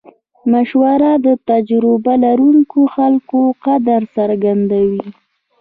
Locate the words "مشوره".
0.51-1.11